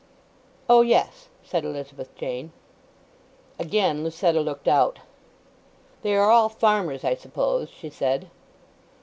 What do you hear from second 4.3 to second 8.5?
looked out. "They are all farmers, I suppose?" she said.